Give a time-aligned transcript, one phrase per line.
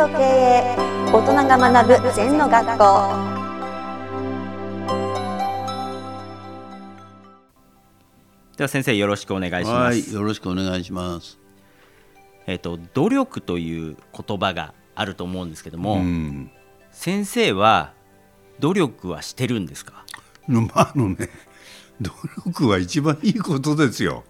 [0.00, 0.76] と経営
[1.12, 2.78] 大人が学ぶ禅の学校
[8.56, 10.00] では先生よろしくお願いします。
[10.00, 11.38] はい、よろしくお願いします。
[12.46, 13.96] えっ、と努力という
[14.26, 16.50] 言葉があると思うんですけども、うん、
[16.90, 17.92] 先生は
[18.58, 20.06] 努力はしてるんですか？
[20.48, 21.28] まああのね、
[22.00, 22.10] 努
[22.46, 24.24] 力は一番いいことですよ。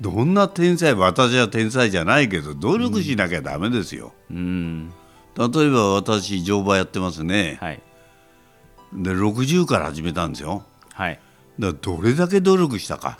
[0.00, 4.12] どんな天才、私は天才じゃないけど、努力しなきゃダメですよ。
[4.30, 4.90] うん、
[5.36, 7.58] 例えば私、乗馬やってますね。
[7.60, 7.82] はい
[8.92, 10.64] で、60から始めたんですよ。
[10.92, 11.20] はい。
[11.58, 13.18] だどれだけ努力したか。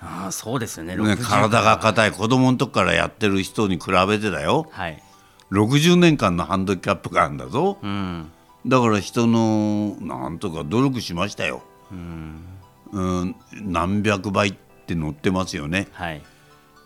[0.00, 0.96] ああそうですよね。
[0.96, 4.68] ね、60体が硬い子供の時からやってる人に比べてだよ。
[4.70, 5.02] はい。
[5.50, 7.78] 60年間のハンドキャップがあるんだぞ。
[7.82, 8.30] うん
[8.66, 11.62] だから人のなんとか努力しましたよ。
[11.92, 15.88] うん、何百倍って乗ってますよね。
[15.92, 16.22] はい。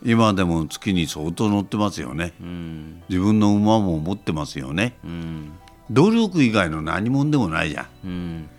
[0.03, 2.33] 今でも月に相当乗ってますよね。
[2.41, 4.97] うん自分の馬も持ってますよね。
[5.05, 5.51] うん
[5.91, 7.85] 努力以外の何者でもないじゃん。
[8.05, 8.49] うん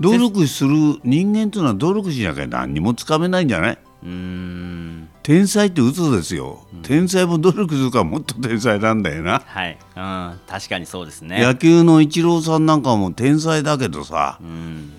[0.00, 3.78] 努力する人間というのは努力しなきゃ何にもつかめないんじゃない？
[4.04, 6.66] うん天才って嘘ですよ。
[6.82, 9.42] 天才も努力するからもっと天才なんだよな。
[9.46, 9.78] はい。
[9.96, 11.42] うん確かにそうですね。
[11.42, 14.92] 野球のイチローさんなんかも天才だけどさうん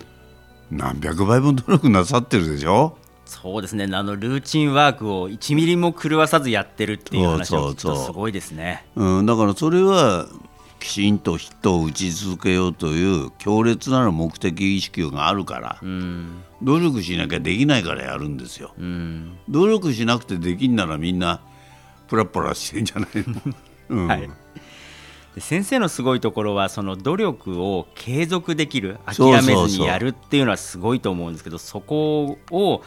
[0.72, 2.98] 何百倍も努力なさってるでしょ？
[3.28, 3.88] そうですね。
[3.92, 7.96] あのルーチンワークを1ミリも狂わさずやってるっていう話を聞くそうそう。
[7.96, 8.86] そうとすごいですね。
[8.96, 10.28] うん、だからそれは
[10.80, 16.44] きちんとヒットを打ち続けようという強烈なる目的意識があるからうん。
[16.62, 18.74] 努力しなきゃできないからやるんですよ。
[18.78, 19.38] うん。
[19.50, 21.42] 努力しなくてできんならみんな
[22.08, 23.42] プラプラしてんじゃないの、
[23.90, 24.08] うん。
[24.08, 24.30] はい。
[25.38, 32.82] で先生のすごいところはその努力を継続できる諦めずにやるっていうのはすごいと思うんですけどそこを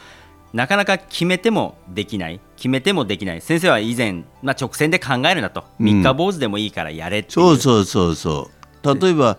[0.52, 3.40] なかなか決めてもできない決めてもできない。
[3.40, 5.64] 先生は以前、まあ、直線で考えるなと。
[5.78, 5.86] うん。
[5.86, 8.50] 三日坊主でもいいからやれっていう、そうそうそうそ
[8.82, 9.00] う。
[9.00, 9.38] 例えば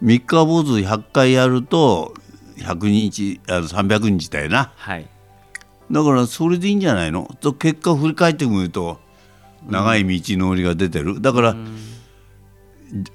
[0.00, 2.14] 三日坊主100回やると
[2.58, 4.72] 100日あの300日だよな。
[4.76, 5.06] はい。
[5.90, 7.30] だからそれでいいんじゃないの？
[7.40, 9.00] と結果振り返ってみると
[9.68, 11.20] 長い道のりが出てる。
[11.20, 11.56] だから、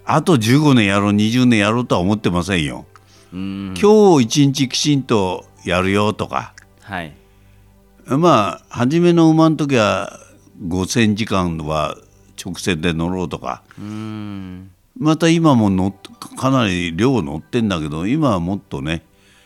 [0.05, 2.85] あと15年やろう20年やろうとは思ってませんよ、
[3.33, 3.73] うん。
[3.81, 6.53] 今日一日きちんとやるよとか
[6.91, 7.13] はい。
[8.05, 10.19] まあ初めの馬の時は
[10.61, 11.95] 5,000時間は
[12.43, 13.63] 直線で乗ろうとか。
[13.79, 14.71] うん。
[14.97, 19.05] また今も乗っかなり量乗ってんだけど今はもっとね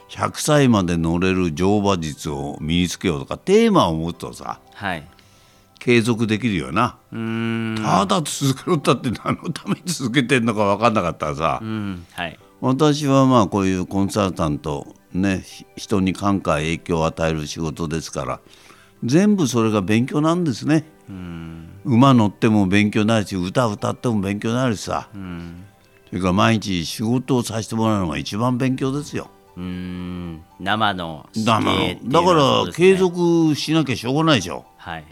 [0.09, 5.07] 100歳まで乗れる乗馬術を身につけようとかテーマを持つとさはい。
[5.77, 6.97] 継続できるよな。
[7.11, 7.75] うん。
[7.77, 12.07] ただ続けろったって何のために続けてんのか分かんなかったらさ、うん。
[12.11, 12.39] はい。
[12.59, 18.39] 私はまあこういうコンサルタントねひ人に感化影響を与える仕事ですから
[19.03, 20.85] 全部それが勉強なんですね。
[21.09, 21.69] うん。
[21.83, 25.09] 馬乗っても勉強になるし歌歌っても勉強になるしさ。
[25.13, 25.65] うん。
[26.09, 29.29] それから毎日仕事をさせてもらうのが一番勉強ですよ。
[29.57, 30.41] うん。
[30.59, 34.65] 生のだ指令っていうだから継続しなきゃしょうがないでしょ。
[34.77, 35.05] はい。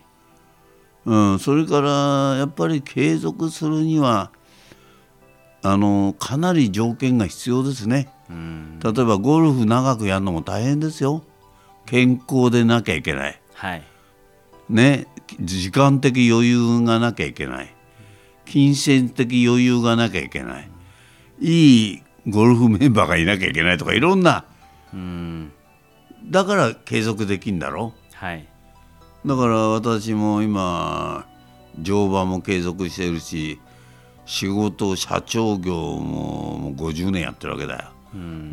[1.06, 4.32] うん、それからやっぱり継続するには
[5.62, 8.10] あのかなり条件が必要ですね。
[8.34, 11.24] うん例えばゴルフ長くやるのも大変ですよ。
[11.86, 13.40] 健康でなきゃいけない。
[13.54, 13.84] はい
[14.70, 15.08] ね、
[15.40, 17.74] 時間的余裕がなきゃいけない。
[18.46, 20.70] 金銭的余裕がなきゃいけない。
[21.40, 24.46] いいゴルフメンバーがいなきゃいけないとかいろんな
[24.94, 25.52] うん
[26.26, 28.48] だから継続できんだろはい
[29.26, 31.28] だから私も今
[31.80, 33.60] 乗馬も継続してるし
[34.26, 38.03] 仕事社長業ももう50年やってるわけだようん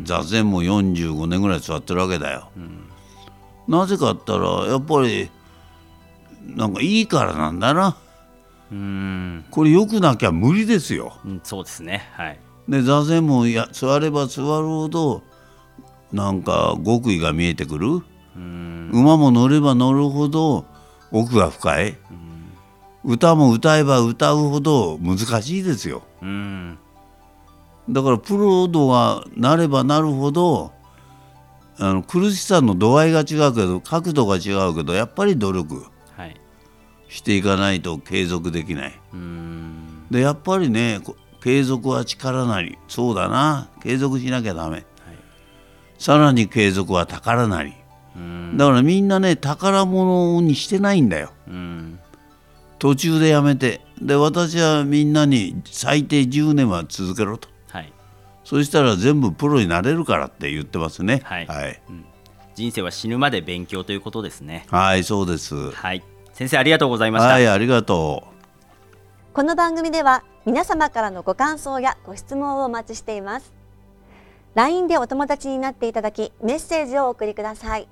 [0.03, 2.49] 座禅も45年ぐらい座ってるわけだよ、
[3.67, 5.29] なぜかったらやっぱり
[6.47, 7.97] なんかいいからなんだな。
[8.71, 9.45] うん。
[9.51, 11.13] これ良くなきゃ無理ですよ。
[11.25, 12.09] うんそうですね。
[12.13, 12.39] はい。
[12.69, 15.23] で座禅もや座れば座るほど
[16.11, 17.87] なんか極意が見えてくる。
[18.35, 18.89] うん。
[18.93, 20.65] 馬も乗れば乗るほど
[21.11, 21.97] 奥が深い、
[23.03, 26.03] 歌も歌えば歌うほど難しいですよ。
[26.21, 26.77] うん
[27.89, 30.71] だからプロ度がなればなるほど
[31.77, 35.85] あの苦しさの度合いが違うけど角度が違うけどやっぱり努力
[36.15, 36.35] はい。
[37.09, 38.99] していかないと継続できない。
[39.13, 40.07] うん。
[40.11, 43.69] でやっぱりねこ継続は力なりそうだな。
[43.81, 44.85] 継続しなきゃダメ、
[45.97, 47.73] さらに継続は宝なり。
[48.15, 48.57] うん。
[48.57, 51.31] だからみんなね宝物にしてないんだよ。
[51.47, 51.99] うん。
[52.77, 53.81] 途中でやめて。
[53.99, 57.47] で私はみんなに最低10年は続けろと。
[57.47, 57.50] はい
[58.51, 61.21] そしたら全部プロになれるからって言ってますね。
[61.23, 61.47] はい。
[61.47, 61.81] はい、
[62.53, 64.65] 人生は死ぬまで勉強ということですね。
[64.69, 65.71] はいそうです。
[65.71, 66.03] はい。
[66.33, 69.33] 先生ありがとうございました、はいありがとう。
[69.33, 73.53] この番組では皆様からのご感想やご質問をお待ちしています。
[74.55, 77.87] LINE でお友達になっていただきメッセージをお送りください。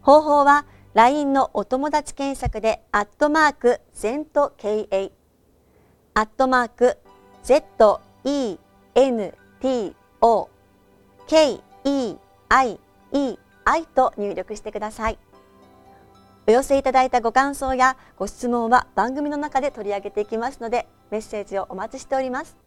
[0.00, 0.64] 方法は
[0.94, 5.12] LINE のお友達検索でアットマーク ZENTKA
[6.14, 6.96] アットマーク
[10.20, 10.48] O
[11.26, 12.16] K E
[12.48, 12.78] I
[13.12, 15.18] E I と入力してください。
[16.46, 22.63] お寄せいただいたご感想やご質問は番組の中で取り上げていきますのでメッセージをお待ちしております。